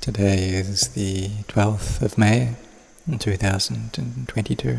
Today 0.00 0.48
is 0.48 0.88
the 0.88 1.28
12th 1.48 2.02
of 2.02 2.18
May 2.18 2.56
2022. 3.18 4.78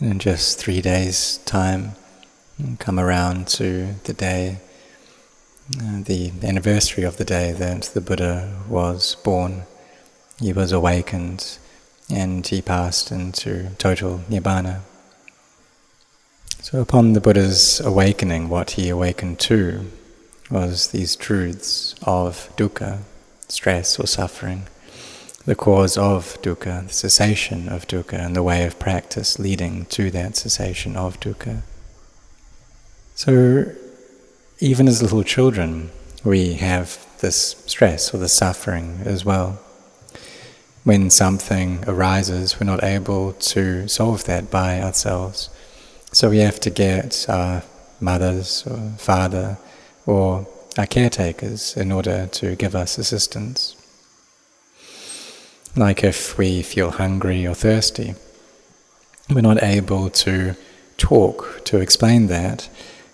And 0.00 0.10
in 0.10 0.18
just 0.18 0.58
three 0.58 0.80
days' 0.80 1.38
time, 1.44 1.92
come 2.78 2.98
around 2.98 3.48
to 3.48 3.94
the 4.04 4.12
day, 4.12 4.58
uh, 5.76 6.02
the 6.02 6.32
anniversary 6.42 7.04
of 7.04 7.18
the 7.18 7.24
day 7.24 7.52
that 7.52 7.82
the 7.94 8.00
Buddha 8.00 8.62
was 8.68 9.16
born. 9.16 9.64
He 10.40 10.52
was 10.52 10.72
awakened 10.72 11.58
and 12.10 12.46
he 12.46 12.62
passed 12.62 13.10
into 13.10 13.70
total 13.78 14.20
Nibbana. 14.30 14.80
So, 16.62 16.80
upon 16.80 17.12
the 17.12 17.20
Buddha's 17.20 17.80
awakening, 17.80 18.48
what 18.48 18.72
he 18.72 18.88
awakened 18.88 19.40
to 19.40 19.90
was 20.50 20.88
these 20.88 21.16
truths 21.16 21.94
of 22.02 22.50
dukkha, 22.56 23.00
stress 23.48 23.98
or 23.98 24.06
suffering, 24.06 24.66
the 25.44 25.56
cause 25.56 25.98
of 25.98 26.40
dukkha, 26.42 26.86
the 26.86 26.92
cessation 26.92 27.68
of 27.68 27.88
dukkha, 27.88 28.18
and 28.18 28.36
the 28.36 28.42
way 28.42 28.64
of 28.64 28.78
practice 28.78 29.38
leading 29.38 29.86
to 29.86 30.10
that 30.12 30.36
cessation 30.36 30.96
of 30.96 31.18
dukkha. 31.18 31.62
So, 33.14 33.72
even 34.60 34.86
as 34.86 35.02
little 35.02 35.24
children, 35.24 35.90
we 36.22 36.54
have 36.54 37.04
this 37.18 37.56
stress 37.66 38.14
or 38.14 38.18
the 38.18 38.28
suffering 38.28 39.00
as 39.04 39.24
well. 39.24 39.58
When 40.84 41.10
something 41.10 41.84
arises, 41.86 42.58
we're 42.58 42.66
not 42.66 42.82
able 42.82 43.34
to 43.34 43.86
solve 43.86 44.24
that 44.24 44.50
by 44.50 44.80
ourselves. 44.80 45.48
So 46.10 46.28
we 46.28 46.38
have 46.38 46.58
to 46.60 46.70
get 46.70 47.26
our 47.28 47.62
mothers 48.00 48.64
or 48.66 48.92
father 48.98 49.58
or 50.06 50.48
our 50.76 50.86
caretakers 50.86 51.76
in 51.76 51.92
order 51.92 52.26
to 52.32 52.56
give 52.56 52.74
us 52.74 52.98
assistance. 52.98 53.76
Like 55.76 56.02
if 56.02 56.36
we 56.36 56.62
feel 56.62 56.90
hungry 56.90 57.46
or 57.46 57.54
thirsty, 57.54 58.14
we're 59.30 59.40
not 59.40 59.62
able 59.62 60.10
to 60.10 60.56
talk 60.98 61.62
to 61.64 61.78
explain 61.78 62.26
that, 62.26 62.68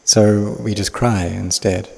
so 0.04 0.56
we 0.58 0.74
just 0.74 0.92
cry 0.92 1.24
instead. 1.24 1.88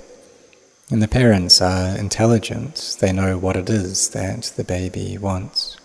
And 0.91 1.03
the 1.03 1.09
parents 1.09 1.61
are 1.61 1.97
intelligent, 1.97 2.97
they 3.01 3.13
know 3.13 3.39
what 3.39 3.57
it 3.57 3.71
is 3.71 4.11
that 4.11 4.53
the 4.57 4.65
baby 4.65 5.17
wants. 5.17 5.77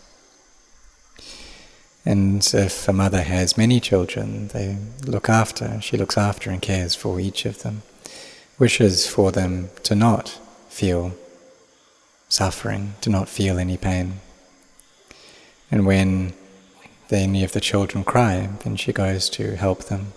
And 2.05 2.47
if 2.53 2.87
a 2.87 2.93
mother 2.93 3.21
has 3.21 3.57
many 3.57 3.79
children, 3.79 4.49
they 4.49 4.77
look 5.05 5.29
after, 5.29 5.79
she 5.81 5.97
looks 5.97 6.17
after 6.17 6.49
and 6.49 6.61
cares 6.61 6.95
for 6.95 7.19
each 7.19 7.45
of 7.45 7.61
them 7.61 7.83
wishes 8.57 9.07
for 9.07 9.31
them 9.31 9.69
to 9.83 9.95
not 9.95 10.39
feel 10.69 11.13
suffering, 12.29 12.95
to 13.01 13.09
not 13.09 13.29
feel 13.29 13.57
any 13.57 13.77
pain. 13.77 14.19
And 15.69 15.85
when 15.85 16.33
any 17.11 17.43
of 17.43 17.51
the 17.51 17.61
children 17.61 18.03
cry, 18.03 18.49
then 18.63 18.75
she 18.75 18.93
goes 18.93 19.29
to 19.31 19.55
help 19.55 19.85
them. 19.85 20.13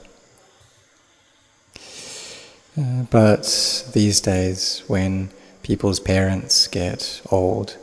Uh, 2.78 3.02
but 3.10 3.84
these 3.92 4.20
days, 4.20 4.84
when 4.86 5.30
people's 5.62 5.98
parents 5.98 6.68
get 6.68 7.20
old, 7.30 7.76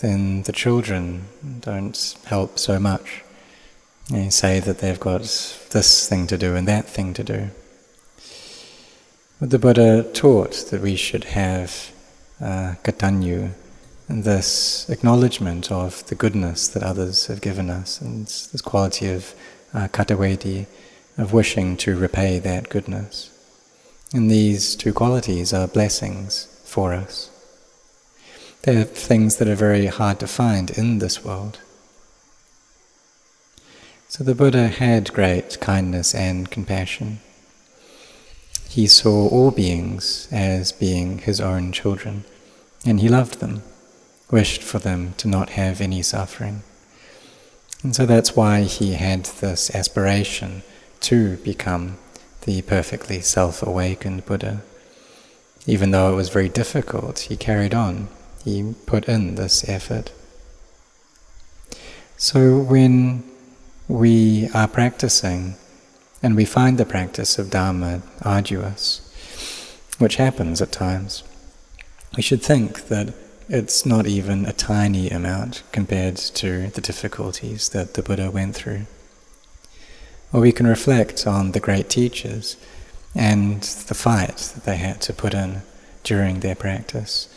then 0.00 0.42
the 0.42 0.52
children 0.52 1.24
don't 1.60 2.16
help 2.26 2.58
so 2.58 2.78
much. 2.78 3.24
They 4.10 4.30
say 4.30 4.60
that 4.60 4.78
they've 4.78 5.00
got 5.00 5.22
this 5.70 6.08
thing 6.08 6.26
to 6.28 6.38
do 6.38 6.54
and 6.54 6.68
that 6.68 6.86
thing 6.86 7.14
to 7.14 7.24
do. 7.24 7.50
But 9.40 9.50
the 9.50 9.58
Buddha 9.58 10.04
taught 10.04 10.70
that 10.70 10.80
we 10.80 10.94
should 10.94 11.24
have 11.24 11.90
uh, 12.40 12.74
katanyu, 12.84 13.54
this 14.08 14.88
acknowledgement 14.88 15.72
of 15.72 16.06
the 16.06 16.14
goodness 16.14 16.68
that 16.68 16.82
others 16.82 17.26
have 17.26 17.40
given 17.40 17.70
us, 17.70 18.00
and 18.00 18.26
this 18.26 18.60
quality 18.60 19.10
of 19.10 19.34
uh, 19.74 19.88
katavedi, 19.88 20.66
of 21.18 21.32
wishing 21.32 21.76
to 21.78 21.96
repay 21.96 22.38
that 22.38 22.68
goodness. 22.68 23.31
And 24.14 24.30
these 24.30 24.76
two 24.76 24.92
qualities 24.92 25.54
are 25.54 25.66
blessings 25.66 26.46
for 26.64 26.92
us. 26.92 27.30
They're 28.62 28.84
things 28.84 29.36
that 29.36 29.48
are 29.48 29.54
very 29.54 29.86
hard 29.86 30.20
to 30.20 30.26
find 30.26 30.70
in 30.70 30.98
this 30.98 31.24
world. 31.24 31.60
So 34.08 34.22
the 34.22 34.34
Buddha 34.34 34.68
had 34.68 35.14
great 35.14 35.58
kindness 35.60 36.14
and 36.14 36.50
compassion. 36.50 37.20
He 38.68 38.86
saw 38.86 39.28
all 39.28 39.50
beings 39.50 40.28
as 40.30 40.70
being 40.70 41.18
his 41.18 41.40
own 41.40 41.72
children, 41.72 42.24
and 42.84 43.00
he 43.00 43.08
loved 43.08 43.40
them, 43.40 43.62
wished 44.30 44.62
for 44.62 44.78
them 44.78 45.14
to 45.16 45.28
not 45.28 45.50
have 45.50 45.80
any 45.80 46.02
suffering. 46.02 46.62
And 47.82 47.96
so 47.96 48.04
that's 48.04 48.36
why 48.36 48.62
he 48.62 48.92
had 48.92 49.24
this 49.24 49.74
aspiration 49.74 50.62
to 51.00 51.38
become 51.38 51.96
the 52.42 52.62
perfectly 52.62 53.20
self 53.20 53.62
awakened 53.62 54.26
Buddha. 54.26 54.62
Even 55.66 55.90
though 55.90 56.12
it 56.12 56.16
was 56.16 56.28
very 56.28 56.48
difficult, 56.48 57.20
he 57.20 57.36
carried 57.36 57.74
on, 57.74 58.08
he 58.44 58.74
put 58.86 59.08
in 59.08 59.36
this 59.36 59.68
effort. 59.68 60.12
So 62.16 62.58
when 62.58 63.22
we 63.88 64.48
are 64.54 64.68
practicing, 64.68 65.56
and 66.22 66.36
we 66.36 66.44
find 66.44 66.78
the 66.78 66.86
practice 66.86 67.38
of 67.38 67.50
Dharma 67.50 68.02
arduous, 68.22 69.00
which 69.98 70.16
happens 70.16 70.62
at 70.62 70.70
times. 70.70 71.24
We 72.16 72.22
should 72.22 72.42
think 72.42 72.88
that 72.88 73.12
it's 73.48 73.84
not 73.84 74.06
even 74.06 74.46
a 74.46 74.52
tiny 74.52 75.10
amount 75.10 75.62
compared 75.72 76.16
to 76.16 76.68
the 76.68 76.80
difficulties 76.80 77.70
that 77.70 77.94
the 77.94 78.02
Buddha 78.02 78.30
went 78.30 78.54
through. 78.54 78.86
Or 80.32 80.40
we 80.40 80.52
can 80.52 80.66
reflect 80.66 81.26
on 81.26 81.52
the 81.52 81.60
great 81.60 81.90
teachers 81.90 82.56
and 83.14 83.62
the 83.62 83.94
fight 83.94 84.36
that 84.54 84.64
they 84.64 84.76
had 84.76 85.00
to 85.02 85.12
put 85.12 85.34
in 85.34 85.62
during 86.04 86.40
their 86.40 86.54
practice, 86.54 87.28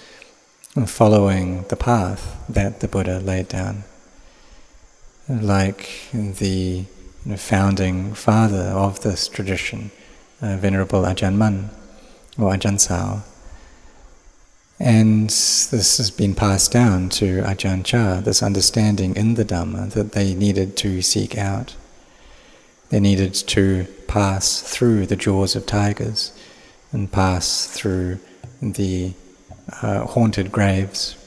following 0.86 1.64
the 1.64 1.76
path 1.76 2.44
that 2.48 2.80
the 2.80 2.88
Buddha 2.88 3.20
laid 3.20 3.50
down. 3.50 3.84
Like 5.28 5.90
the 6.14 6.86
founding 7.36 8.14
father 8.14 8.70
of 8.70 9.02
this 9.02 9.28
tradition, 9.28 9.92
uh, 10.42 10.58
Venerable 10.58 11.02
Ajahn 11.02 11.36
Mun, 11.36 11.72
or 12.38 12.52
Ajahn 12.54 12.80
Sao. 12.80 13.24
And 14.80 15.30
this 15.30 15.98
has 15.98 16.12
been 16.12 16.36
passed 16.36 16.72
down 16.72 17.10
to 17.10 17.42
Ajahn 17.42 17.84
Chah, 17.84 18.22
this 18.22 18.44
understanding 18.44 19.16
in 19.16 19.36
the 19.36 19.46
Dhamma 19.46 19.92
that 19.92 20.12
they 20.12 20.34
needed 20.34 20.78
to 20.78 21.02
seek 21.02 21.38
out. 21.38 21.76
They 22.90 23.00
needed 23.00 23.34
to 23.34 23.86
pass 24.08 24.62
through 24.62 25.08
the 25.08 25.16
jaws 25.16 25.56
of 25.56 25.66
tigers 25.66 26.32
and 26.92 27.12
pass 27.12 27.68
through 27.68 28.20
the 28.62 29.14
uh, 29.82 30.06
haunted 30.06 30.52
graves. 30.52 31.18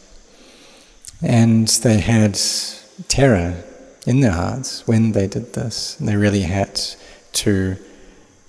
And 1.21 1.69
they 1.69 1.99
had 1.99 2.39
terror 3.09 3.63
in 4.07 4.21
their 4.21 4.33
hearts 4.33 4.87
when 4.87 5.13
they 5.13 5.27
did 5.27 5.53
this. 5.55 5.95
They 5.97 6.17
really 6.17 6.43
had 6.43 6.81
to 7.35 7.77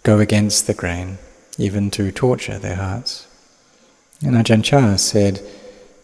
go 0.03 0.20
against 0.20 0.68
the 0.68 0.74
grain, 0.74 1.18
even 1.58 1.91
to 1.91 2.12
torture 2.12 2.59
their 2.59 2.76
hearts. 2.76 3.28
And 4.24 4.36
Ajahn 4.36 4.64
Chah 4.64 4.96
said, 4.97 5.41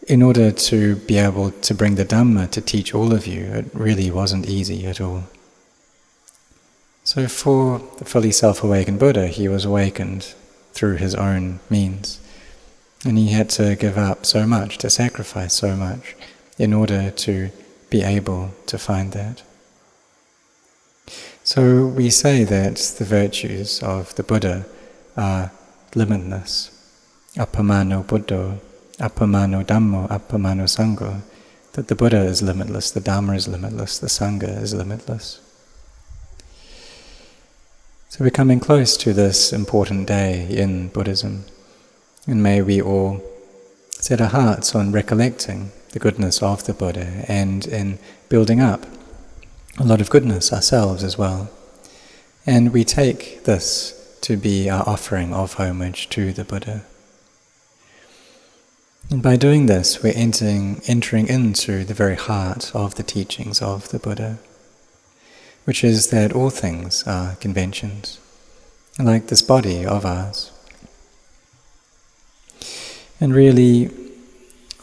in 0.08 0.22
order 0.22 0.52
to 0.52 0.96
be 0.98 1.18
able 1.18 1.52
to 1.52 1.74
bring 1.74 1.96
the 1.96 2.06
Dhamma 2.06 2.50
to 2.52 2.62
teach 2.62 2.94
all 2.94 3.14
of 3.14 3.26
you, 3.26 3.44
it 3.46 3.66
really 3.74 4.12
wasn't 4.12 4.48
easy 4.48 4.86
at 4.86 5.02
all. 5.02 5.24
So, 7.06 7.28
for 7.28 7.84
the 8.00 8.04
fully 8.04 8.32
self 8.32 8.64
awakened 8.64 8.98
Buddha, 8.98 9.28
he 9.28 9.48
was 9.48 9.64
awakened 9.64 10.34
through 10.74 10.96
his 10.96 11.14
own 11.14 11.60
means. 11.70 12.20
And 13.06 13.16
he 13.16 13.28
had 13.28 13.52
to 13.52 13.76
give 13.76 13.96
up 13.96 14.26
so 14.26 14.48
much, 14.48 14.80
to 14.80 14.90
sacrifice 14.90 15.54
so 15.54 15.76
much, 15.76 16.16
in 16.58 16.74
order 16.74 17.12
to 17.12 17.52
be 17.92 18.02
able 18.02 18.56
to 18.66 18.80
find 18.80 19.12
that. 19.12 19.44
So 21.44 21.86
we 21.86 22.10
say 22.10 22.44
that 22.44 22.78
the 22.98 23.06
virtues 23.06 23.84
of 23.84 24.16
the 24.16 24.24
Buddha 24.24 24.66
are 25.16 25.52
limitless. 25.94 26.72
Appamano 27.36 28.04
Buddho, 28.04 28.58
appamano 28.98 29.64
Dhammo, 29.64 30.10
appamano 30.10 30.66
Sangho. 30.66 31.22
That 31.74 31.88
the 31.88 31.94
Buddha 31.94 32.24
is 32.24 32.42
limitless, 32.42 32.90
the 32.90 33.00
Dhamma 33.00 33.36
is 33.36 33.48
limitless, 33.48 34.00
the 34.00 34.08
Sangha 34.08 34.60
is 34.60 34.74
limitless. 34.74 35.45
So 38.16 38.24
we're 38.24 38.30
coming 38.30 38.62
close 38.62 38.96
to 38.96 39.12
this 39.12 39.52
important 39.52 40.08
day 40.08 40.48
in 40.50 40.88
Buddhism, 40.88 41.44
and 42.26 42.42
may 42.42 42.62
we 42.62 42.82
all 42.82 43.22
set 43.90 44.22
our 44.22 44.30
hearts 44.30 44.74
on 44.74 44.94
recollecting 44.94 45.74
the 45.92 46.00
goodness 46.00 46.42
of 46.42 46.64
the 46.64 46.74
Buddha 46.74 47.26
and 47.28 47.68
in 47.68 48.00
building 48.30 48.62
up 48.62 48.86
a 49.78 49.84
lot 49.84 50.00
of 50.00 50.10
goodness 50.10 50.54
ourselves 50.54 51.04
as 51.04 51.18
well. 51.18 51.50
And 52.46 52.72
we 52.72 52.86
take 52.86 53.44
this 53.44 54.18
to 54.22 54.38
be 54.38 54.70
our 54.70 54.88
offering 54.88 55.34
of 55.34 55.56
homage 55.56 56.08
to 56.12 56.32
the 56.32 56.46
Buddha. 56.46 56.86
And 59.10 59.22
by 59.22 59.36
doing 59.36 59.66
this, 59.66 60.02
we're 60.02 60.14
entering, 60.16 60.82
entering 60.88 61.28
into 61.28 61.84
the 61.84 61.94
very 61.94 62.16
heart 62.16 62.74
of 62.74 62.96
the 62.96 63.04
teachings 63.04 63.62
of 63.62 63.90
the 63.90 64.00
Buddha, 64.00 64.40
which 65.66 65.84
is 65.84 66.08
that 66.08 66.34
all 66.34 66.50
things 66.50 67.04
are 67.06 67.36
conventions, 67.36 68.20
like 68.98 69.28
this 69.28 69.42
body 69.42 69.86
of 69.86 70.06
ours. 70.06 70.52
And 73.20 73.34
really, 73.34 73.90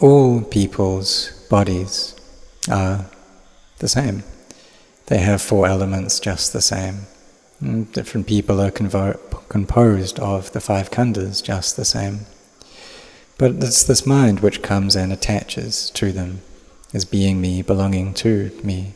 all 0.01 0.43
people's 0.43 1.31
bodies 1.49 2.15
are 2.71 3.07
the 3.79 3.89
same. 3.89 4.25
They 5.07 5.19
have 5.19 5.43
four 5.43 5.67
elements 5.67 6.19
just 6.21 6.53
the 6.53 6.63
same. 6.63 7.07
And 7.61 7.87
mm, 7.87 7.93
different 7.93 8.27
people 8.27 8.61
are 8.61 8.71
convo- 8.71 9.49
composed 9.49 10.19
of 10.19 10.53
the 10.53 10.61
five 10.61 10.91
khandhas 10.91 11.43
just 11.43 11.77
the 11.77 11.85
same. 11.85 12.21
But 13.39 13.53
it's 13.63 13.85
this 13.85 14.07
mind 14.07 14.41
which 14.41 14.63
comes 14.63 14.97
and 14.97 15.13
attaches 15.13 15.91
to 15.91 16.13
them 16.13 16.41
as 16.93 17.05
being 17.05 17.41
me, 17.41 17.63
belonging 17.63 18.15
to 18.15 18.51
me. 18.63 18.95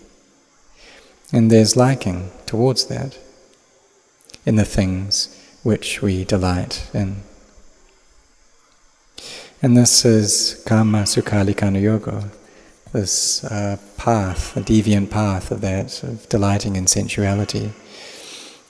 And 1.32 1.50
there's 1.50 1.76
liking 1.76 2.30
towards 2.46 2.86
that 2.86 3.18
in 4.44 4.56
the 4.56 4.64
things 4.64 5.36
which 5.62 6.00
we 6.00 6.24
delight 6.24 6.88
in. 6.94 7.16
And 9.62 9.76
this 9.76 10.04
is 10.04 10.62
Kama 10.66 11.02
Sukhalikkhana 11.02 11.82
Yoga, 11.82 12.30
this 12.92 13.42
uh, 13.44 13.78
path, 13.96 14.56
a 14.56 14.60
deviant 14.60 15.10
path 15.10 15.50
of 15.50 15.60
that, 15.62 16.02
of 16.04 16.28
delighting 16.28 16.76
in 16.76 16.86
sensuality, 16.86 17.72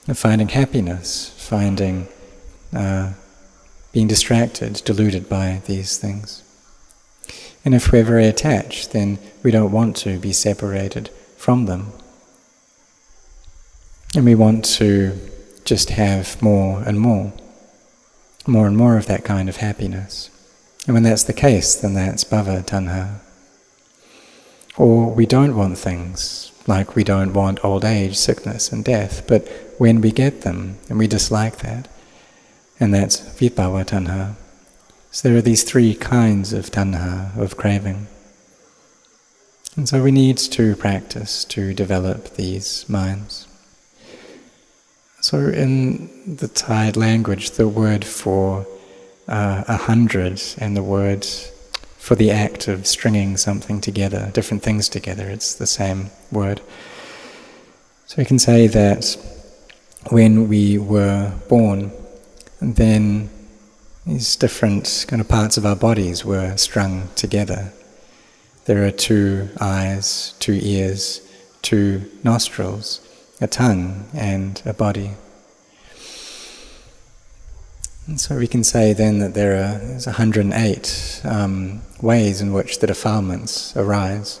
of 0.07 0.17
finding 0.17 0.49
happiness, 0.49 1.33
finding 1.37 2.07
uh, 2.73 3.13
being 3.91 4.07
distracted, 4.07 4.81
deluded 4.85 5.29
by 5.29 5.61
these 5.65 5.97
things. 5.97 6.43
And 7.63 7.75
if 7.75 7.91
we're 7.91 8.03
very 8.03 8.27
attached, 8.27 8.91
then 8.91 9.19
we 9.43 9.51
don't 9.51 9.71
want 9.71 9.97
to 9.97 10.17
be 10.17 10.33
separated 10.33 11.09
from 11.35 11.65
them. 11.65 11.91
And 14.15 14.25
we 14.25 14.35
want 14.35 14.65
to 14.65 15.19
just 15.65 15.89
have 15.89 16.41
more 16.41 16.81
and 16.83 16.99
more, 16.99 17.33
more 18.47 18.67
and 18.67 18.77
more 18.77 18.97
of 18.97 19.05
that 19.07 19.25
kind 19.25 19.49
of 19.49 19.57
happiness. 19.57 20.29
And 20.85 20.93
when 20.93 21.03
that's 21.03 21.23
the 21.23 21.33
case, 21.33 21.75
then 21.75 21.93
that's 21.93 22.23
bhava 22.23 22.65
tanha. 22.65 23.19
Or 24.77 25.11
we 25.11 25.25
don't 25.25 25.57
want 25.57 25.77
things, 25.77 26.51
like 26.67 26.95
we 26.95 27.03
don't 27.03 27.33
want 27.33 27.65
old 27.65 27.83
age, 27.83 28.15
sickness, 28.15 28.71
and 28.71 28.85
death, 28.85 29.27
but 29.27 29.47
when 29.77 30.01
we 30.01 30.11
get 30.11 30.41
them, 30.41 30.77
and 30.87 30.97
we 30.97 31.07
dislike 31.07 31.57
that, 31.57 31.89
and 32.79 32.93
that's 32.93 33.19
vibhava 33.19 33.85
tanha. 33.85 34.35
So 35.11 35.27
there 35.27 35.37
are 35.37 35.41
these 35.41 35.63
three 35.63 35.95
kinds 35.95 36.53
of 36.53 36.71
tanha, 36.71 37.35
of 37.37 37.57
craving. 37.57 38.07
And 39.75 39.89
so 39.89 40.01
we 40.01 40.11
need 40.11 40.37
to 40.37 40.75
practice 40.75 41.43
to 41.45 41.73
develop 41.73 42.35
these 42.35 42.87
minds. 42.87 43.46
So 45.19 45.39
in 45.47 46.35
the 46.35 46.47
Thai 46.47 46.91
language, 46.91 47.51
the 47.51 47.67
word 47.67 48.05
for 48.05 48.67
uh, 49.27 49.63
a 49.67 49.77
hundred 49.77 50.41
and 50.57 50.77
the 50.77 50.83
word 50.83 51.25
for 51.97 52.15
the 52.15 52.31
act 52.31 52.67
of 52.67 52.87
stringing 52.87 53.35
something 53.35 53.81
together, 53.81 54.31
different 54.33 54.63
things 54.63 54.87
together. 54.87 55.29
It's 55.29 55.55
the 55.55 55.67
same 55.67 56.11
word. 56.31 56.61
So 58.05 58.15
we 58.17 58.25
can 58.25 58.39
say 58.39 58.67
that 58.67 59.17
when 60.11 60.47
we 60.47 60.77
were 60.77 61.33
born, 61.49 61.91
then 62.61 63.29
these 64.05 64.35
different 64.37 65.05
kind 65.07 65.19
of 65.19 65.27
parts 65.27 65.57
of 65.57 65.65
our 65.65 65.75
bodies 65.75 66.23
were 66.23 66.55
strung 66.55 67.09
together. 67.15 67.73
There 68.65 68.85
are 68.85 68.91
two 68.91 69.49
eyes, 69.59 70.35
two 70.39 70.59
ears, 70.61 71.21
two 71.61 72.09
nostrils, 72.23 73.01
a 73.39 73.47
tongue, 73.47 74.05
and 74.13 74.61
a 74.65 74.73
body. 74.73 75.11
And 78.07 78.19
so 78.19 78.37
we 78.37 78.47
can 78.47 78.63
say 78.63 78.93
then 78.93 79.19
that 79.19 79.33
there 79.33 79.57
are 79.57 79.79
108 79.79 81.21
um, 81.25 81.81
ways 82.01 82.39
in 82.41 82.53
which 82.53 82.79
the 82.79 82.87
defilements 82.87 83.75
arise, 83.75 84.39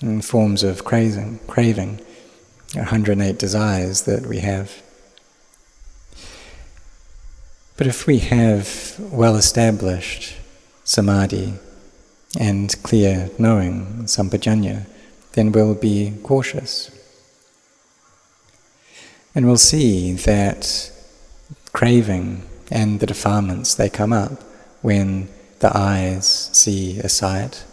in 0.00 0.22
forms 0.22 0.62
of 0.62 0.84
craving, 0.84 1.38
craving, 1.46 2.00
108 2.74 3.38
desires 3.38 4.02
that 4.02 4.26
we 4.26 4.38
have. 4.38 4.82
But 7.76 7.86
if 7.86 8.06
we 8.06 8.18
have 8.20 8.96
well 8.98 9.36
established 9.36 10.34
samadhi 10.84 11.54
and 12.40 12.82
clear 12.82 13.30
knowing, 13.38 14.04
sampajanya, 14.04 14.86
then 15.32 15.52
we'll 15.52 15.74
be 15.74 16.14
cautious. 16.22 16.90
And 19.34 19.46
we'll 19.46 19.56
see 19.56 20.12
that 20.12 20.90
craving 21.72 22.42
and 22.70 23.00
the 23.00 23.06
defilements, 23.06 23.74
they 23.74 23.88
come 23.88 24.12
up 24.12 24.42
when 24.82 25.28
the 25.60 25.76
eyes 25.76 26.50
see 26.52 26.98
a 26.98 27.08
sight, 27.08 27.64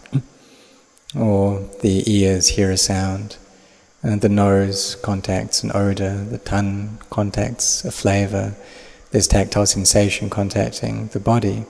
or 1.14 1.68
the 1.82 2.02
ears 2.10 2.48
hear 2.48 2.70
a 2.70 2.76
sound, 2.76 3.36
and 4.02 4.20
the 4.20 4.28
nose 4.28 4.94
contacts 4.96 5.62
an 5.62 5.72
odor, 5.74 6.24
the 6.24 6.38
tongue 6.38 6.98
contacts 7.10 7.84
a 7.84 7.90
flavor, 7.90 8.54
there's 9.10 9.26
tactile 9.26 9.66
sensation 9.66 10.30
contacting 10.30 11.08
the 11.08 11.20
body, 11.20 11.64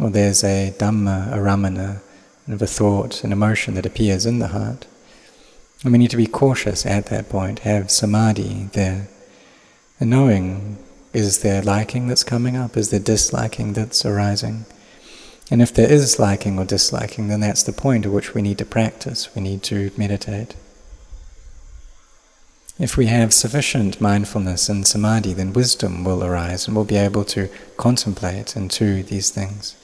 or 0.00 0.10
there's 0.10 0.42
a 0.42 0.74
dhamma, 0.78 1.32
a 1.32 1.36
ramana, 1.36 2.00
of 2.48 2.60
a 2.60 2.66
thought, 2.66 3.22
an 3.22 3.32
emotion 3.32 3.74
that 3.74 3.86
appears 3.86 4.26
in 4.26 4.40
the 4.40 4.48
heart. 4.48 4.86
And 5.84 5.92
we 5.92 5.98
need 5.98 6.10
to 6.10 6.16
be 6.16 6.26
cautious 6.26 6.84
at 6.84 7.06
that 7.06 7.28
point, 7.28 7.60
have 7.60 7.90
samadhi 7.90 8.68
there, 8.72 9.08
and 10.02 10.10
knowing 10.10 10.78
is 11.12 11.42
there 11.42 11.62
liking 11.62 12.08
that's 12.08 12.24
coming 12.24 12.56
up? 12.56 12.76
Is 12.76 12.90
there 12.90 12.98
disliking 12.98 13.74
that's 13.74 14.04
arising? 14.04 14.66
And 15.48 15.62
if 15.62 15.72
there 15.72 15.88
is 15.88 16.18
liking 16.18 16.58
or 16.58 16.64
disliking, 16.64 17.28
then 17.28 17.38
that's 17.38 17.62
the 17.62 17.72
point 17.72 18.04
at 18.04 18.10
which 18.10 18.34
we 18.34 18.42
need 18.42 18.58
to 18.58 18.64
practice, 18.64 19.32
we 19.36 19.42
need 19.42 19.62
to 19.62 19.92
meditate. 19.96 20.56
If 22.80 22.96
we 22.96 23.06
have 23.06 23.32
sufficient 23.32 24.00
mindfulness 24.00 24.68
and 24.68 24.84
samadhi, 24.84 25.34
then 25.34 25.52
wisdom 25.52 26.02
will 26.02 26.24
arise 26.24 26.66
and 26.66 26.74
we'll 26.74 26.84
be 26.84 26.96
able 26.96 27.24
to 27.26 27.48
contemplate 27.76 28.56
into 28.56 29.04
these 29.04 29.30
things. 29.30 29.76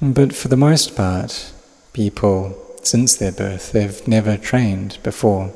But 0.00 0.34
for 0.34 0.48
the 0.48 0.56
most 0.56 0.96
part, 0.96 1.52
people, 1.92 2.56
since 2.82 3.14
their 3.14 3.32
birth, 3.32 3.72
they've 3.72 4.08
never 4.08 4.38
trained 4.38 4.96
before. 5.02 5.52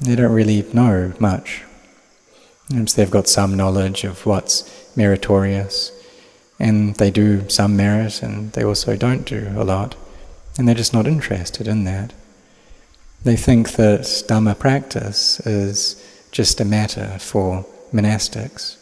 They 0.00 0.16
don't 0.16 0.32
really 0.32 0.66
know 0.72 1.12
much 1.20 1.62
Perhaps 2.68 2.94
they've 2.94 3.10
got 3.10 3.28
some 3.28 3.56
knowledge 3.56 4.04
of 4.04 4.26
what's 4.26 4.96
meritorious, 4.96 5.92
and 6.58 6.94
they 6.96 7.10
do 7.10 7.48
some 7.48 7.76
merit, 7.76 8.22
and 8.22 8.52
they 8.52 8.64
also 8.64 8.96
don't 8.96 9.24
do 9.24 9.52
a 9.56 9.64
lot, 9.64 9.94
and 10.58 10.66
they're 10.66 10.74
just 10.74 10.94
not 10.94 11.06
interested 11.06 11.68
in 11.68 11.84
that. 11.84 12.12
They 13.22 13.36
think 13.36 13.72
that 13.72 14.00
Dhamma 14.00 14.58
practice 14.58 15.40
is 15.46 16.02
just 16.32 16.60
a 16.60 16.64
matter 16.64 17.18
for 17.20 17.66
monastics, 17.92 18.76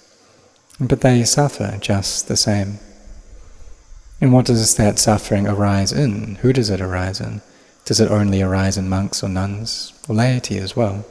but 0.81 1.03
they 1.03 1.25
suffer 1.25 1.79
just 1.81 2.29
the 2.29 2.37
same. 2.37 2.79
And 4.21 4.33
what 4.33 4.47
does 4.47 4.77
that 4.77 4.99
suffering 4.99 5.47
arise 5.47 5.93
in? 5.93 6.37
Who 6.37 6.53
does 6.53 6.71
it 6.71 6.81
arise 6.81 7.21
in? 7.21 7.43
Does 7.85 8.01
it 8.01 8.11
only 8.11 8.41
arise 8.41 8.79
in 8.79 8.89
monks 8.89 9.23
or 9.23 9.29
nuns, 9.29 9.93
or 10.09 10.15
laity 10.15 10.57
as 10.59 10.75
well? 10.75 11.05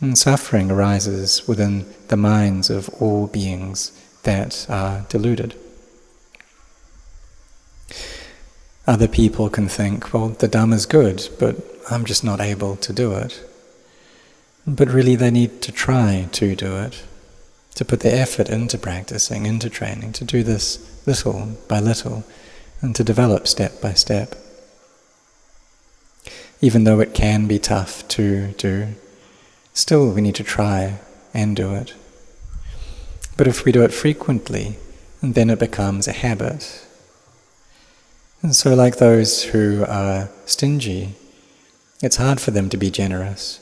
And 0.00 0.16
suffering 0.16 0.70
arises 0.70 1.46
within 1.48 1.86
the 2.06 2.16
minds 2.16 2.70
of 2.70 2.88
all 3.00 3.26
beings 3.26 3.92
that 4.22 4.66
are 4.68 5.04
deluded. 5.08 5.56
Other 8.86 9.08
people 9.08 9.50
can 9.50 9.68
think, 9.68 10.14
well, 10.14 10.28
the 10.28 10.48
Dhamma 10.48 10.74
is 10.74 10.86
good, 10.86 11.28
but 11.38 11.56
I'm 11.90 12.04
just 12.04 12.22
not 12.22 12.40
able 12.40 12.76
to 12.76 12.92
do 12.92 13.12
it. 13.12 13.44
But 14.66 14.88
really, 14.88 15.16
they 15.16 15.30
need 15.30 15.62
to 15.62 15.72
try 15.72 16.28
to 16.32 16.54
do 16.54 16.76
it, 16.76 17.02
to 17.74 17.84
put 17.84 18.00
the 18.00 18.12
effort 18.12 18.48
into 18.48 18.78
practicing, 18.78 19.46
into 19.46 19.68
training, 19.68 20.12
to 20.12 20.24
do 20.24 20.42
this 20.42 21.06
little 21.06 21.56
by 21.68 21.80
little, 21.80 22.24
and 22.80 22.94
to 22.94 23.02
develop 23.02 23.48
step 23.48 23.80
by 23.80 23.94
step. 23.94 24.34
Even 26.60 26.84
though 26.84 27.00
it 27.00 27.14
can 27.14 27.46
be 27.46 27.58
tough 27.58 28.06
to 28.08 28.52
do, 28.52 28.88
Still, 29.78 30.10
we 30.10 30.20
need 30.20 30.34
to 30.34 30.42
try 30.42 30.98
and 31.32 31.54
do 31.54 31.72
it. 31.72 31.94
But 33.36 33.46
if 33.46 33.64
we 33.64 33.70
do 33.70 33.84
it 33.84 33.94
frequently, 33.94 34.76
then 35.22 35.50
it 35.50 35.60
becomes 35.60 36.08
a 36.08 36.12
habit. 36.12 36.84
And 38.42 38.56
so, 38.56 38.74
like 38.74 38.96
those 38.96 39.44
who 39.44 39.84
are 39.86 40.30
stingy, 40.46 41.14
it's 42.02 42.16
hard 42.16 42.40
for 42.40 42.50
them 42.50 42.68
to 42.70 42.76
be 42.76 42.90
generous. 42.90 43.60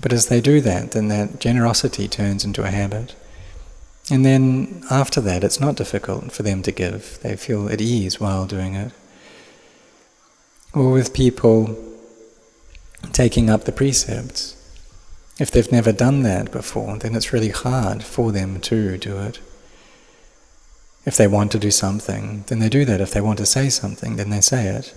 But 0.00 0.12
as 0.12 0.26
they 0.26 0.40
do 0.40 0.60
that, 0.62 0.90
then 0.90 1.06
that 1.08 1.38
generosity 1.38 2.08
turns 2.08 2.44
into 2.44 2.64
a 2.64 2.72
habit. 2.72 3.14
And 4.10 4.26
then 4.26 4.82
after 4.90 5.20
that, 5.20 5.44
it's 5.44 5.60
not 5.60 5.76
difficult 5.76 6.32
for 6.32 6.42
them 6.42 6.60
to 6.64 6.72
give. 6.72 7.20
They 7.22 7.36
feel 7.36 7.68
at 7.68 7.80
ease 7.80 8.18
while 8.18 8.46
doing 8.46 8.74
it. 8.74 8.90
Or 10.74 10.90
with 10.90 11.14
people 11.14 11.78
taking 13.12 13.48
up 13.48 13.62
the 13.62 13.70
precepts. 13.70 14.55
If 15.38 15.50
they've 15.50 15.70
never 15.70 15.92
done 15.92 16.22
that 16.22 16.50
before, 16.50 16.96
then 16.98 17.14
it's 17.14 17.32
really 17.32 17.50
hard 17.50 18.02
for 18.02 18.32
them 18.32 18.60
to 18.60 18.96
do 18.96 19.18
it. 19.18 19.38
If 21.04 21.16
they 21.16 21.26
want 21.26 21.52
to 21.52 21.58
do 21.58 21.70
something, 21.70 22.44
then 22.48 22.58
they 22.58 22.68
do 22.68 22.84
that. 22.84 23.00
If 23.00 23.12
they 23.12 23.20
want 23.20 23.38
to 23.38 23.46
say 23.46 23.68
something, 23.68 24.16
then 24.16 24.30
they 24.30 24.40
say 24.40 24.66
it. 24.66 24.94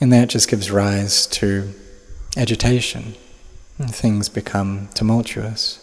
And 0.00 0.12
that 0.12 0.28
just 0.28 0.50
gives 0.50 0.70
rise 0.70 1.26
to 1.28 1.72
agitation. 2.36 3.14
And 3.78 3.94
things 3.94 4.28
become 4.28 4.88
tumultuous. 4.94 5.80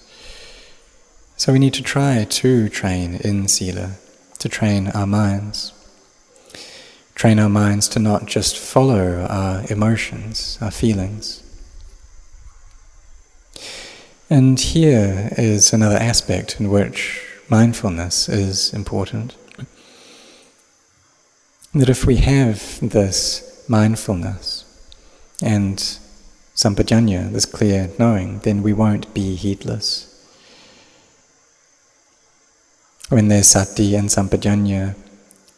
So 1.35 1.51
we 1.51 1.59
need 1.59 1.73
to 1.73 1.83
try 1.83 2.25
to 2.25 2.69
train 2.69 3.15
in 3.15 3.47
Sila, 3.47 3.95
to 4.39 4.49
train 4.49 4.89
our 4.89 5.07
minds. 5.07 5.73
Train 7.15 7.39
our 7.39 7.49
minds 7.49 7.87
to 7.89 7.99
not 7.99 8.27
just 8.27 8.57
follow 8.57 9.25
our 9.27 9.63
emotions, 9.69 10.57
our 10.61 10.71
feelings. 10.71 11.40
And 14.31 14.57
here 14.57 15.27
is 15.37 15.73
another 15.73 15.97
aspect 15.97 16.57
in 16.57 16.69
which 16.69 17.21
mindfulness 17.49 18.29
is 18.29 18.73
important. 18.73 19.35
That 21.73 21.89
if 21.89 22.05
we 22.05 22.15
have 22.15 22.79
this 22.79 23.65
mindfulness 23.67 24.63
and 25.43 25.79
sampajanya, 26.55 27.29
this 27.33 27.45
clear 27.45 27.89
knowing, 27.99 28.39
then 28.39 28.63
we 28.63 28.71
won't 28.71 29.13
be 29.13 29.35
heedless. 29.35 30.07
When 33.09 33.27
there's 33.27 33.47
sati 33.47 33.95
and 33.95 34.07
sampajanya, 34.07 34.95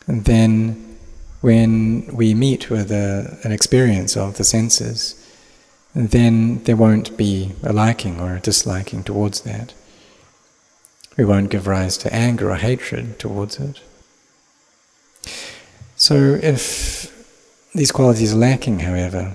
then 0.08 0.98
when 1.42 2.08
we 2.12 2.34
meet 2.34 2.72
with 2.72 2.92
a, 2.92 3.38
an 3.44 3.52
experience 3.52 4.18
of 4.18 4.38
the 4.38 4.44
senses, 4.44 5.23
then 5.96 6.64
there 6.64 6.76
won't 6.76 7.16
be 7.18 7.54
a 7.64 7.72
liking 7.72 8.20
or 8.20 8.36
a 8.36 8.40
disliking 8.40 9.04
towards 9.04 9.42
that. 9.42 9.74
We 11.18 11.26
won't 11.26 11.52
give 11.52 11.68
rise 11.68 11.98
to 12.00 12.14
anger 12.14 12.50
or 12.50 12.56
hatred 12.56 13.20
towards 13.20 13.60
it. 13.60 13.80
So 15.96 16.40
if 16.42 17.12
these 17.74 17.92
qualities 17.92 18.34
are 18.34 18.38
lacking, 18.38 18.80
however, 18.80 19.34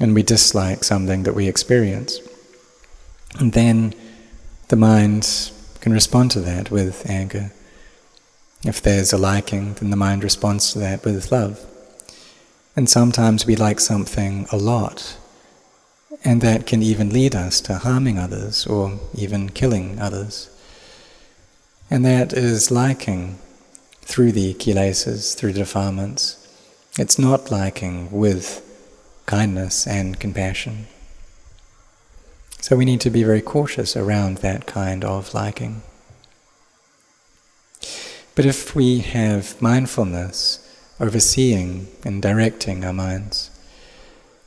and 0.00 0.14
we 0.14 0.22
dislike 0.22 0.82
something 0.82 1.22
that 1.22 1.34
we 1.34 1.46
experience, 1.46 2.18
then 3.40 3.94
the 4.68 4.76
mind 4.76 5.50
can 5.80 5.92
respond 5.92 6.30
to 6.32 6.40
that 6.40 6.70
with 6.70 7.08
anger. 7.08 7.52
If 8.64 8.82
there's 8.82 9.12
a 9.12 9.18
liking, 9.18 9.74
then 9.74 9.90
the 9.90 9.96
mind 9.96 10.22
responds 10.24 10.72
to 10.72 10.78
that 10.80 11.04
with 11.04 11.32
love. 11.32 11.64
And 12.74 12.88
sometimes 12.88 13.46
we 13.46 13.56
like 13.56 13.80
something 13.80 14.46
a 14.50 14.56
lot, 14.56 15.16
and 16.24 16.40
that 16.40 16.66
can 16.66 16.82
even 16.82 17.10
lead 17.10 17.34
us 17.34 17.60
to 17.62 17.78
harming 17.78 18.18
others 18.18 18.66
or 18.66 19.00
even 19.14 19.50
killing 19.50 19.98
others. 19.98 20.48
And 21.90 22.04
that 22.04 22.32
is 22.32 22.70
liking 22.70 23.38
through 24.02 24.32
the 24.32 24.54
kilesas, 24.54 25.36
through 25.36 25.52
the 25.52 25.60
defilements. 25.60 26.38
It's 26.98 27.18
not 27.18 27.50
liking 27.50 28.10
with 28.10 28.60
kindness 29.26 29.86
and 29.86 30.18
compassion. 30.18 30.86
So 32.60 32.76
we 32.76 32.84
need 32.84 33.00
to 33.00 33.10
be 33.10 33.24
very 33.24 33.40
cautious 33.40 33.96
around 33.96 34.38
that 34.38 34.66
kind 34.66 35.04
of 35.04 35.34
liking. 35.34 35.82
But 38.34 38.46
if 38.46 38.74
we 38.74 39.00
have 39.00 39.60
mindfulness 39.60 40.58
overseeing 41.00 41.88
and 42.04 42.22
directing 42.22 42.84
our 42.84 42.92
minds, 42.92 43.50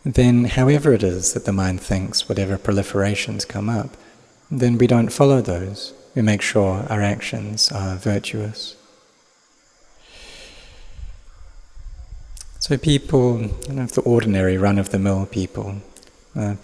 then 0.05 0.45
however 0.45 0.93
it 0.93 1.03
is 1.03 1.33
that 1.33 1.45
the 1.45 1.51
mind 1.51 1.81
thinks, 1.81 2.29
whatever 2.29 2.57
proliferations 2.57 3.47
come 3.47 3.67
up, 3.69 3.97
then 4.49 4.77
we 4.77 4.87
don't 4.87 5.09
follow 5.09 5.41
those 5.41 5.93
we 6.15 6.21
make 6.21 6.41
sure 6.41 6.85
our 6.89 7.01
actions 7.01 7.71
are 7.71 7.97
virtuous. 7.97 8.75
So 12.59 12.77
people, 12.77 13.37
the 13.67 14.01
ordinary 14.05 14.57
run-of-the-mill 14.57 15.27
people, 15.27 15.81
uh, 16.35 16.55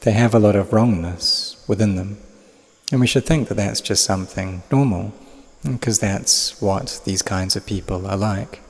they 0.00 0.12
have 0.12 0.34
a 0.34 0.38
lot 0.38 0.56
of 0.56 0.72
wrongness 0.72 1.64
within 1.68 1.94
them. 1.96 2.18
And 2.90 3.00
we 3.00 3.06
should 3.06 3.24
think 3.24 3.48
that 3.48 3.54
that's 3.54 3.80
just 3.80 4.04
something 4.04 4.62
normal, 4.70 5.14
because 5.62 6.00
that's 6.00 6.60
what 6.60 7.00
these 7.04 7.22
kinds 7.22 7.56
of 7.56 7.64
people 7.64 8.06
are 8.06 8.16
like. 8.16 8.60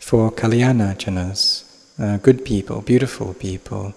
For 0.00 0.32
Kalyana 0.32 0.96
Janas, 0.96 1.63
uh, 1.98 2.16
good 2.18 2.44
people, 2.44 2.80
beautiful 2.80 3.34
people, 3.34 3.94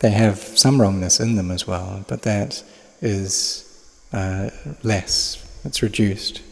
they 0.00 0.10
have 0.10 0.38
some 0.38 0.80
wrongness 0.80 1.20
in 1.20 1.36
them 1.36 1.50
as 1.50 1.66
well, 1.66 2.04
but 2.08 2.22
that 2.22 2.62
is 3.00 3.62
uh, 4.12 4.50
less, 4.82 5.44
it's 5.64 5.82
reduced. 5.82 6.42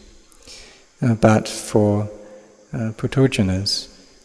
Uh, 1.01 1.13
but 1.15 1.47
for 1.47 2.09
uh, 2.73 2.91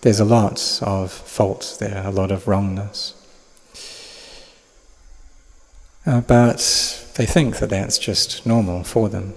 there's 0.03 0.21
a 0.21 0.25
lot 0.25 0.81
of 0.83 1.13
fault 1.13 1.77
there, 1.79 2.03
a 2.07 2.11
lot 2.11 2.31
of 2.31 2.49
wrongness. 2.49 3.15
Uh, 6.07 6.21
but 6.23 7.13
they 7.17 7.27
think 7.27 7.59
that 7.59 7.71
that's 7.71 7.99
just 7.99 8.47
normal 8.47 8.83
for 8.83 9.09
them. 9.09 9.35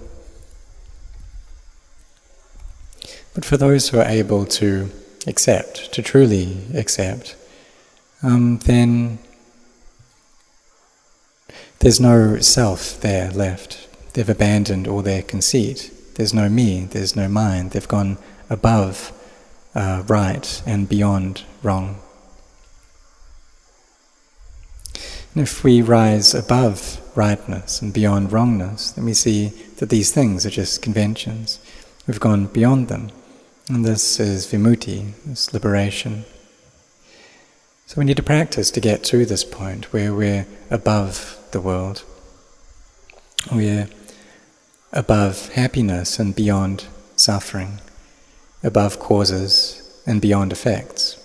But 3.34 3.44
for 3.44 3.56
those 3.56 3.88
who 3.88 3.98
are 3.98 4.08
able 4.08 4.46
to 4.46 4.90
accept, 5.26 5.92
to 5.92 6.02
truly 6.02 6.58
accept, 6.74 7.36
um, 8.22 8.58
then 8.58 9.18
there's 11.80 12.00
no 12.00 12.38
self 12.38 13.00
there 13.00 13.30
left. 13.30 13.88
They've 14.14 14.28
abandoned 14.28 14.88
all 14.88 15.02
their 15.02 15.22
conceit. 15.22 15.90
There's 16.14 16.32
no 16.32 16.48
me, 16.48 16.84
there's 16.84 17.16
no 17.16 17.28
mind. 17.28 17.72
They've 17.72 17.88
gone 17.88 18.16
above 18.48 19.12
uh, 19.74 20.04
right 20.06 20.62
and 20.66 20.88
beyond 20.88 21.42
wrong. 21.62 22.00
And 25.34 25.42
if 25.42 25.64
we 25.64 25.82
rise 25.82 26.32
above 26.32 27.00
rightness 27.16 27.82
and 27.82 27.92
beyond 27.92 28.32
wrongness, 28.32 28.92
then 28.92 29.04
we 29.04 29.14
see 29.14 29.48
that 29.78 29.90
these 29.90 30.12
things 30.12 30.46
are 30.46 30.50
just 30.50 30.80
conventions. 30.80 31.58
We've 32.06 32.20
gone 32.20 32.46
beyond 32.46 32.88
them. 32.88 33.10
And 33.68 33.84
this 33.84 34.20
is 34.20 34.46
vimutti, 34.46 35.12
this 35.24 35.52
liberation. 35.54 36.24
So 37.86 37.98
we 37.98 38.04
need 38.04 38.18
to 38.18 38.22
practice 38.22 38.70
to 38.72 38.80
get 38.80 39.04
to 39.04 39.24
this 39.24 39.44
point 39.44 39.92
where 39.92 40.14
we're 40.14 40.46
above 40.70 41.38
the 41.52 41.60
world. 41.60 42.02
We're 43.50 43.88
above 44.92 45.48
happiness 45.52 46.18
and 46.18 46.34
beyond 46.36 46.86
suffering, 47.16 47.80
above 48.62 48.98
causes 48.98 50.02
and 50.06 50.20
beyond 50.20 50.52
effects, 50.52 51.18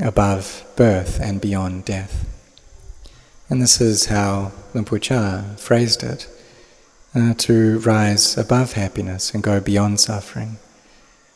above 0.00 0.64
birth 0.76 1.20
and 1.20 1.40
beyond 1.40 1.84
death. 1.84 2.26
And 3.48 3.60
this 3.60 3.80
is 3.80 4.06
how 4.06 4.52
Chah 5.00 5.56
phrased 5.56 6.04
it 6.04 6.28
uh, 7.14 7.34
to 7.34 7.80
rise 7.80 8.38
above 8.38 8.74
happiness 8.74 9.34
and 9.34 9.42
go 9.42 9.60
beyond 9.60 9.98
suffering, 9.98 10.58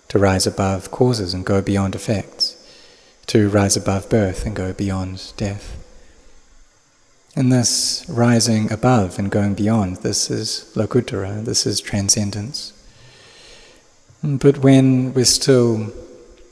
to 0.09 0.19
rise 0.19 0.47
above 0.47 0.91
causes 0.91 1.35
and 1.35 1.45
go 1.45 1.61
beyond 1.63 1.95
effects, 1.95 2.57
to 3.27 3.49
rise 3.49 3.77
above 3.77 4.09
birth 4.09 4.45
and 4.47 4.55
go 4.55 4.73
beyond 4.73 5.33
death. 5.37 5.77
And 7.37 7.53
this 7.53 8.05
rising 8.09 8.71
above 8.71 9.19
and 9.19 9.31
going 9.31 9.55
beyond, 9.55 9.99
this 9.99 10.31
is 10.31 10.71
Lokuttara, 10.77 11.45
this 11.45 11.67
is 11.67 11.81
transcendence. 11.81 12.73
But 14.23 14.59
when 14.59 15.13
we're 15.13 15.25
still 15.25 15.93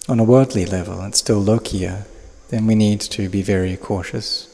on 0.08 0.18
a 0.18 0.24
worldly 0.24 0.66
level, 0.66 1.00
it's 1.04 1.18
still 1.18 1.40
Lokiya, 1.42 2.06
then 2.48 2.66
we 2.66 2.74
need 2.74 3.00
to 3.00 3.28
be 3.28 3.42
very 3.42 3.76
cautious. 3.76 4.48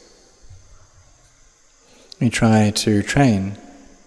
We 2.21 2.28
try 2.28 2.71
to 2.71 3.02
train 3.02 3.57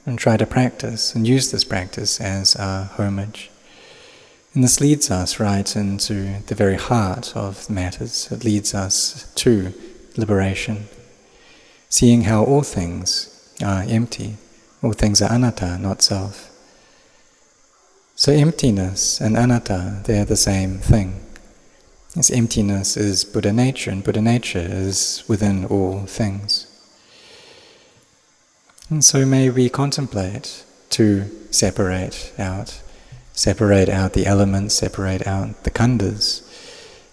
and 0.05 0.19
try 0.19 0.37
to 0.37 0.45
practice 0.45 1.15
and 1.15 1.27
use 1.27 1.51
this 1.51 1.63
practice 1.63 2.21
as 2.21 2.55
our 2.55 2.85
homage. 2.85 3.49
And 4.53 4.63
this 4.63 4.81
leads 4.81 5.09
us 5.09 5.39
right 5.39 5.75
into 5.75 6.41
the 6.47 6.55
very 6.55 6.75
heart 6.75 7.35
of 7.35 7.69
matters. 7.69 8.29
It 8.31 8.43
leads 8.43 8.73
us 8.73 9.31
to 9.35 9.73
liberation 10.17 10.87
seeing 11.91 12.21
how 12.21 12.41
all 12.45 12.63
things 12.63 13.53
are 13.63 13.83
empty, 13.83 14.37
all 14.81 14.93
things 14.93 15.21
are 15.21 15.31
anatta, 15.31 15.77
not 15.77 16.01
self. 16.01 16.49
So 18.15 18.31
emptiness 18.31 19.19
and 19.19 19.35
anatta, 19.37 20.01
they're 20.05 20.25
the 20.25 20.37
same 20.37 20.77
thing. 20.77 21.19
This 22.15 22.31
emptiness 22.31 22.95
is 22.95 23.25
Buddha 23.25 23.51
nature, 23.51 23.91
and 23.91 24.03
Buddha 24.03 24.21
nature 24.21 24.65
is 24.65 25.23
within 25.27 25.65
all 25.65 26.05
things. 26.05 26.65
And 28.89 29.03
so 29.03 29.25
may 29.25 29.49
we 29.49 29.69
contemplate 29.69 30.63
to 30.91 31.29
separate 31.51 32.33
out, 32.39 32.81
separate 33.33 33.89
out 33.89 34.13
the 34.13 34.25
elements, 34.25 34.75
separate 34.75 35.25
out 35.25 35.63
the 35.63 35.71
khandhas, 35.71 36.41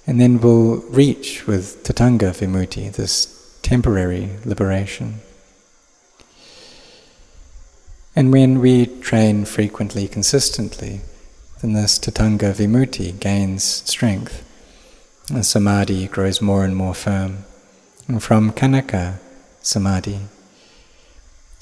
and 0.07 0.21
then 0.21 0.41
we'll 0.41 0.77
reach 0.89 1.47
with 1.47 1.85
Tadanga 1.85 2.31
Vimutti, 2.33 2.91
this 2.91 3.59
temporary 3.63 4.31
liberation. 4.45 5.21
And 8.17 8.33
when 8.33 8.61
we 8.61 8.87
train 8.87 9.45
frequently, 9.45 10.09
consistently, 10.09 11.03
then 11.61 11.75
this 11.75 11.99
Tadanga 11.99 12.55
Vimutti 12.55 13.21
gains 13.21 13.63
strength. 13.63 14.45
And 15.31 15.45
samadhi 15.45 16.09
grows 16.09 16.41
more 16.41 16.65
and 16.65 16.75
more 16.75 16.95
firm. 16.95 17.45
And 18.09 18.23
from 18.23 18.53
Khanika 18.53 19.19
Samadhi. 19.61 20.21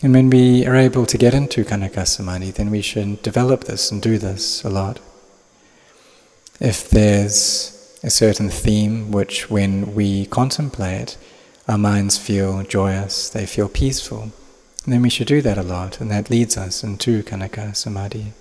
And 0.07 0.15
when 0.15 0.31
we 0.31 0.65
are 0.65 0.77
able 0.77 1.05
to 1.05 1.19
get 1.19 1.35
into 1.35 1.65
Khanika 1.65 2.07
Samadhi, 2.07 2.53
then 2.53 2.71
we 2.71 2.81
should 2.81 3.23
develop 3.23 3.65
this 3.65 3.91
and 3.91 4.01
do 4.01 4.19
this 4.19 4.63
a 4.63 4.71
lot. 4.71 5.01
If 6.61 6.89
there's 6.91 7.99
a 8.05 8.11
certain 8.11 8.49
theme 8.49 9.11
which, 9.11 9.51
when 9.51 9.97
we 9.97 10.27
contemplate, 10.27 11.17
our 11.67 11.77
minds 11.77 12.19
feel 12.19 12.63
joyous, 12.63 13.29
they 13.29 13.47
feel 13.47 13.69
peaceful, 13.69 14.31
then 14.87 15.03
we 15.03 15.11
should 15.11 15.27
do 15.27 15.43
that 15.43 15.59
a 15.59 15.65
lot, 15.65 16.01
and 16.01 16.09
that 16.13 16.31
leads 16.31 16.57
us 16.57 16.85
into 16.85 17.25
Khanika 17.25 17.75
Samadhi. 17.75 18.33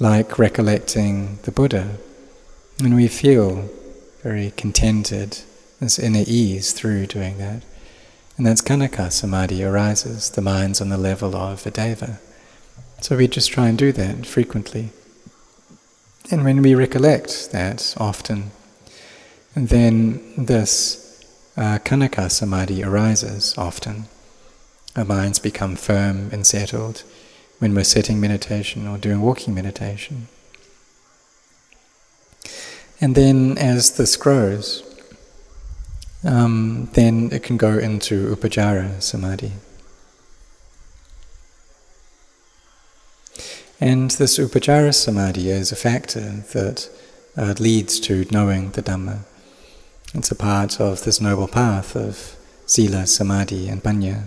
Like 0.00 0.36
recollecting 0.36 1.38
the 1.44 1.52
Buddha, 1.52 1.96
and 2.82 2.96
we 2.96 3.06
feel 3.06 3.70
very 4.24 4.50
contented, 4.56 5.42
this 5.78 5.96
inner 5.96 6.24
ease 6.26 6.72
through 6.72 7.06
doing 7.06 7.38
that. 7.38 7.62
And 8.38 8.46
that's 8.46 8.62
Khanika 8.62 9.10
Samadhi 9.10 9.64
arises, 9.64 10.30
the 10.30 10.40
mind's 10.40 10.80
on 10.80 10.90
the 10.90 10.96
level 10.96 11.34
of 11.34 11.66
a 11.66 11.72
deva. 11.72 12.20
So 13.00 13.16
we 13.16 13.26
just 13.26 13.50
try 13.50 13.66
and 13.66 13.76
do 13.76 13.90
that 13.90 14.26
frequently. 14.26 14.90
And 16.30 16.44
when 16.44 16.62
we 16.62 16.76
recollect 16.76 17.50
that 17.50 17.96
often, 17.98 18.52
then 19.56 20.22
this 20.36 21.26
uh, 21.56 21.78
Khanika 21.84 22.30
Samadhi 22.30 22.84
arises 22.84 23.58
often. 23.58 24.04
Our 24.94 25.04
minds 25.04 25.40
become 25.40 25.74
firm 25.74 26.30
and 26.30 26.46
settled 26.46 27.02
when 27.58 27.74
we're 27.74 27.82
sitting 27.82 28.20
meditation 28.20 28.86
or 28.86 28.98
doing 28.98 29.20
walking 29.20 29.52
meditation. 29.52 30.28
And 33.00 33.16
then 33.16 33.58
as 33.58 33.96
this 33.96 34.16
grows, 34.16 34.87
um, 36.24 36.88
then 36.94 37.30
it 37.32 37.42
can 37.42 37.56
go 37.56 37.78
into 37.78 38.34
upacara 38.34 39.00
Samadhi. 39.02 39.52
And 43.80 44.10
this 44.10 44.38
upacara 44.38 44.92
Samadhi 44.92 45.50
is 45.50 45.70
a 45.70 45.76
factor 45.76 46.42
that 46.52 46.90
uh, 47.36 47.54
leads 47.60 48.00
to 48.00 48.26
knowing 48.32 48.70
the 48.70 48.82
Dhamma. 48.82 49.20
It's 50.14 50.30
a 50.30 50.34
part 50.34 50.80
of 50.80 51.04
this 51.04 51.20
noble 51.20 51.46
path 51.46 51.94
of 51.94 52.34
Sila, 52.66 53.06
Samadhi, 53.06 53.68
and 53.68 53.82
Panya. 53.82 54.24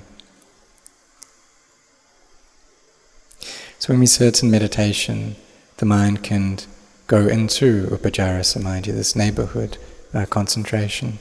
So 3.79 3.91
when 3.91 4.00
we 4.00 4.05
sit 4.05 4.41
in 4.41 4.51
meditation, 4.51 5.36
the 5.77 5.86
mind 5.86 6.24
can 6.24 6.60
go 7.07 7.27
into 7.27 7.88
upacara 7.88 8.45
Samadhi, 8.45 8.91
this 8.91 9.15
neighborhood 9.15 9.77
uh, 10.13 10.25
concentration. 10.27 11.19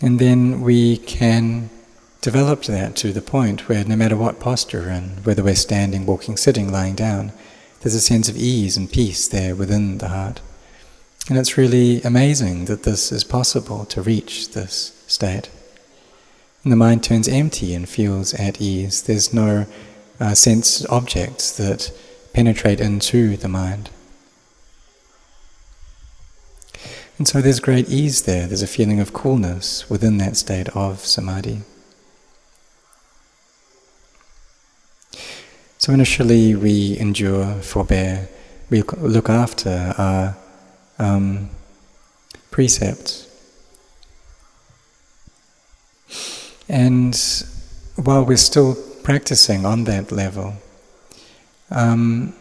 And 0.00 0.18
then 0.18 0.62
we 0.62 0.96
can 0.96 1.70
develop 2.20 2.62
that 2.64 2.96
to 2.96 3.12
the 3.12 3.22
point 3.22 3.68
where 3.68 3.84
no 3.84 3.96
matter 3.96 4.16
what 4.16 4.40
posture 4.40 4.88
in, 4.88 5.22
whether 5.24 5.42
we're 5.42 5.54
standing, 5.54 6.06
walking, 6.06 6.36
sitting, 6.36 6.70
lying 6.72 6.94
down, 6.94 7.32
there's 7.80 7.94
a 7.94 8.00
sense 8.00 8.28
of 8.28 8.36
ease 8.36 8.76
and 8.76 8.90
peace 8.90 9.28
there 9.28 9.54
within 9.54 9.98
the 9.98 10.08
heart. 10.08 10.40
And 11.28 11.38
it's 11.38 11.56
really 11.56 12.02
amazing 12.02 12.66
that 12.66 12.82
this 12.82 13.12
is 13.12 13.24
possible 13.24 13.84
to 13.86 14.02
reach 14.02 14.50
this 14.50 15.02
state. 15.06 15.50
And 16.62 16.72
the 16.72 16.76
mind 16.76 17.04
turns 17.04 17.28
empty 17.28 17.74
and 17.74 17.88
feels 17.88 18.34
at 18.34 18.60
ease. 18.60 19.02
There's 19.02 19.32
no 19.32 19.66
uh, 20.18 20.34
sense 20.34 20.84
objects 20.86 21.56
that 21.56 21.92
penetrate 22.34 22.80
into 22.80 23.36
the 23.36 23.48
mind. 23.48 23.90
And 27.20 27.28
so 27.28 27.42
there's 27.42 27.60
great 27.60 27.90
ease 27.90 28.22
there, 28.22 28.46
there's 28.46 28.62
a 28.62 28.66
feeling 28.66 28.98
of 28.98 29.12
coolness 29.12 29.90
within 29.90 30.16
that 30.16 30.38
state 30.38 30.70
of 30.70 31.00
samadhi. 31.00 31.60
So 35.76 35.92
initially 35.92 36.54
we 36.54 36.98
endure, 36.98 37.56
forbear, 37.56 38.30
we 38.70 38.80
look 38.96 39.28
after 39.28 39.92
our 39.98 40.34
um, 40.98 41.50
precepts. 42.50 43.28
And 46.70 47.14
while 47.96 48.24
we're 48.24 48.38
still 48.38 48.78
practicing 49.02 49.66
on 49.66 49.84
that 49.84 50.10
level, 50.10 50.54
um, 51.70 52.32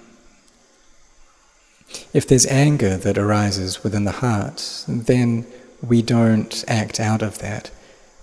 if 2.13 2.28
there's 2.28 2.45
anger 2.47 2.97
that 2.97 3.17
arises 3.17 3.84
within 3.84 4.04
the 4.04 4.12
heart, 4.12 4.86
then 4.88 5.45
we 5.82 6.02
don't 6.02 6.63
act 6.67 6.99
out 6.99 7.21
of 7.21 7.39
that 7.39 7.71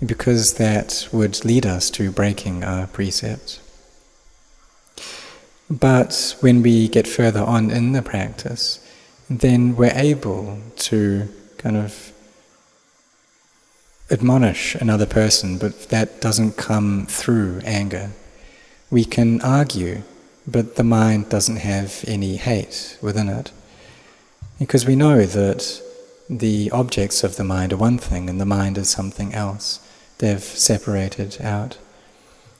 because 0.05 0.55
that 0.55 1.09
would 1.12 1.44
lead 1.44 1.64
us 1.64 1.90
to 1.90 2.11
breaking 2.11 2.64
our 2.64 2.87
precepts. 2.87 3.61
But 5.70 6.37
when 6.40 6.62
we 6.62 6.88
get 6.88 7.09
further 7.09 7.40
on 7.40 7.70
in 7.70 7.92
the 7.92 8.02
practice, 8.02 8.79
then 9.29 9.74
we're 9.74 9.92
able 9.94 10.61
to 10.76 11.29
kind 11.59 11.76
of 11.76 12.12
admonish 14.11 14.76
another 14.76 15.07
person, 15.07 15.59
but 15.59 15.88
that 15.88 16.20
doesn't 16.20 16.57
come 16.57 17.07
through 17.07 17.61
anger. 17.64 18.11
We 18.90 19.05
can 19.05 19.40
argue, 19.40 20.02
but 20.46 20.76
the 20.76 20.85
mind 20.85 21.28
doesn't 21.28 21.56
have 21.56 22.04
any 22.06 22.37
hate 22.37 22.98
within 23.02 23.28
it. 23.28 23.50
Because 24.59 24.87
we 24.87 24.96
know 24.96 25.24
that 25.24 25.82
the 26.30 26.70
objects 26.70 27.24
of 27.24 27.37
the 27.37 27.44
mind 27.44 27.72
are 27.72 27.76
one 27.76 27.98
thing 27.98 28.30
and 28.30 28.40
the 28.40 28.46
mind 28.46 28.78
is 28.78 28.88
something 28.88 29.35
else. 29.35 29.80
They've 30.18 30.42
separated 30.42 31.40
out. 31.40 31.78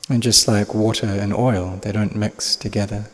And 0.09 0.23
just 0.23 0.47
like 0.47 0.75
water 0.75 1.07
and 1.07 1.35
oil, 1.35 1.79
they 1.83 1.93
don't 1.93 2.15
mix 2.15 2.55
together. 2.55 3.07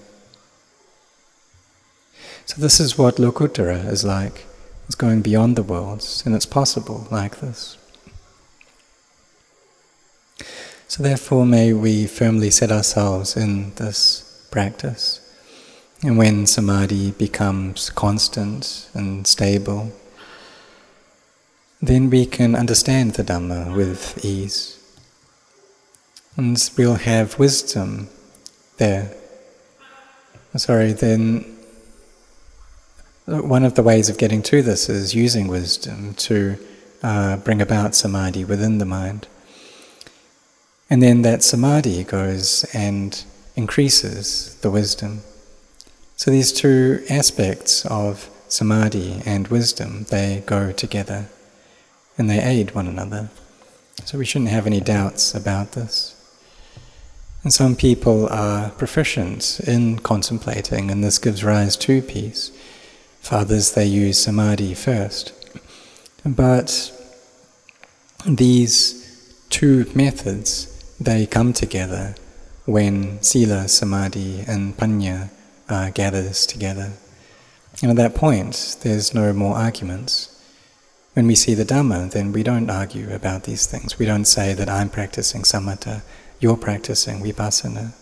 So, 2.44 2.60
this 2.60 2.80
is 2.80 2.98
what 2.98 3.16
Lokuttara 3.16 3.86
is 3.86 4.04
like. 4.04 4.44
It's 4.86 4.96
going 4.96 5.22
beyond 5.22 5.56
the 5.56 5.62
worlds, 5.62 6.22
and 6.26 6.34
it's 6.34 6.44
possible 6.44 7.06
like 7.10 7.40
this. 7.40 7.78
So, 10.88 11.02
therefore, 11.02 11.46
may 11.46 11.72
we 11.72 12.06
firmly 12.06 12.50
set 12.50 12.70
ourselves 12.70 13.36
in 13.36 13.72
this 13.76 14.31
practice. 14.52 15.18
And 16.04 16.16
when 16.16 16.46
samadhi 16.46 17.10
becomes 17.12 17.90
constant 17.90 18.88
and 18.94 19.26
stable, 19.26 19.92
then 21.80 22.10
we 22.10 22.26
can 22.26 22.54
understand 22.54 23.14
the 23.14 23.24
Dhamma 23.24 23.74
with 23.74 24.24
ease. 24.24 24.78
And 26.36 26.56
we'll 26.78 26.94
have 26.94 27.38
wisdom 27.38 28.08
there. 28.76 29.12
Sorry, 30.54 30.92
then 30.92 31.56
one 33.26 33.64
of 33.64 33.74
the 33.74 33.82
ways 33.82 34.08
of 34.08 34.18
getting 34.18 34.42
to 34.42 34.62
this 34.62 34.88
is 34.88 35.14
using 35.14 35.48
wisdom 35.48 36.14
to 36.14 36.58
uh, 37.02 37.36
bring 37.36 37.62
about 37.62 37.94
samadhi 37.94 38.44
within 38.44 38.78
the 38.78 38.84
mind. 38.84 39.26
And 40.90 41.02
then 41.02 41.22
that 41.22 41.42
samadhi 41.42 42.04
goes 42.04 42.64
and 42.74 43.24
increases 43.56 44.56
the 44.62 44.70
wisdom. 44.70 45.20
So 46.16 46.30
these 46.30 46.52
two 46.52 47.04
aspects 47.10 47.84
of 47.86 48.28
samadhi 48.48 49.22
and 49.26 49.48
wisdom, 49.48 50.04
they 50.10 50.42
go 50.46 50.72
together 50.72 51.26
and 52.16 52.28
they 52.28 52.42
aid 52.42 52.74
one 52.74 52.86
another. 52.86 53.30
So 54.04 54.18
we 54.18 54.24
shouldn't 54.24 54.50
have 54.50 54.66
any 54.66 54.80
doubts 54.80 55.34
about 55.34 55.72
this. 55.72 56.16
And 57.42 57.52
some 57.52 57.74
people 57.74 58.28
are 58.28 58.70
proficient 58.70 59.60
in 59.66 59.98
contemplating, 59.98 60.90
and 60.90 61.02
this 61.02 61.18
gives 61.18 61.42
rise 61.42 61.76
to 61.78 62.00
peace. 62.00 62.52
For 63.20 63.36
others, 63.36 63.72
they 63.72 63.86
use 63.86 64.18
samadhi 64.18 64.74
first. 64.74 65.32
But 66.24 66.92
these 68.26 69.44
two 69.50 69.90
methods 69.94 70.68
they 71.00 71.26
come 71.26 71.52
together 71.52 72.14
when 72.64 73.20
sila, 73.22 73.68
samadhi, 73.68 74.44
and 74.46 74.76
panya 74.76 75.30
uh, 75.68 75.90
gathers 75.90 76.46
together. 76.46 76.92
And 77.82 77.90
at 77.90 77.96
that 77.96 78.14
point, 78.14 78.76
there's 78.82 79.14
no 79.14 79.32
more 79.32 79.56
arguments. 79.56 80.28
When 81.14 81.26
we 81.26 81.34
see 81.34 81.54
the 81.54 81.64
Dhamma, 81.64 82.10
then 82.10 82.32
we 82.32 82.42
don't 82.42 82.70
argue 82.70 83.12
about 83.12 83.44
these 83.44 83.66
things. 83.66 83.98
We 83.98 84.06
don't 84.06 84.24
say 84.24 84.54
that 84.54 84.68
I'm 84.68 84.88
practicing 84.88 85.42
samatha, 85.42 86.02
you're 86.40 86.56
practicing 86.56 87.20
vipassana. 87.22 87.92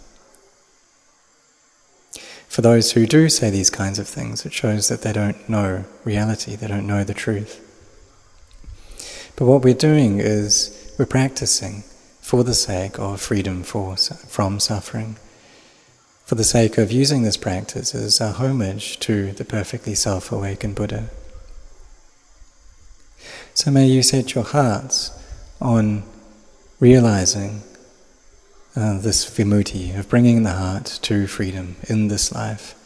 For 2.49 2.62
those 2.62 2.92
who 2.92 3.07
do 3.07 3.29
say 3.29 3.49
these 3.49 3.70
kinds 3.70 3.99
of 3.99 4.09
things, 4.09 4.44
it 4.44 4.53
shows 4.53 4.88
that 4.88 5.03
they 5.03 5.12
don't 5.12 5.49
know 5.49 5.85
reality, 6.05 6.57
they 6.57 6.66
don't 6.66 6.87
know 6.87 7.05
the 7.05 7.14
truth. 7.14 7.66
But 9.37 9.46
what 9.46 9.62
we're 9.62 9.75
doing 9.75 10.18
is 10.18 10.94
we're 10.99 11.07
practicing 11.07 11.85
for 12.30 12.44
the 12.44 12.54
sake 12.54 12.96
of 13.00 13.20
freedom 13.20 13.64
for, 13.64 13.96
from 13.96 14.60
suffering, 14.60 15.16
for 16.24 16.36
the 16.36 16.44
sake 16.44 16.78
of 16.78 16.92
using 16.92 17.24
this 17.24 17.36
practice 17.36 17.92
as 17.92 18.20
a 18.20 18.30
homage 18.30 19.00
to 19.00 19.32
the 19.32 19.44
perfectly 19.44 19.96
self 19.96 20.30
awakened 20.30 20.76
Buddha. 20.76 21.10
So 23.52 23.72
may 23.72 23.88
you 23.88 24.04
set 24.04 24.36
your 24.36 24.44
hearts 24.44 25.10
on 25.60 26.04
realizing 26.78 27.62
uh, 28.76 29.00
this 29.00 29.28
vimutti 29.28 29.98
of 29.98 30.08
bringing 30.08 30.44
the 30.44 30.52
heart 30.52 31.00
to 31.02 31.26
freedom 31.26 31.74
in 31.88 32.06
this 32.06 32.32
life. 32.32 32.76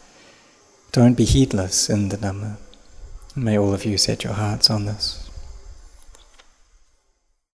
Don't 0.91 1.13
be 1.13 1.25
heedless 1.25 1.87
in 1.87 2.09
the 2.09 2.17
Dhamma. 2.17 2.57
May 3.35 3.59
all 3.59 3.75
of 3.75 3.85
you 3.85 3.99
set 3.99 4.23
your 4.23 4.33
hearts 4.33 4.71
on 4.71 4.85
this. 4.85 5.24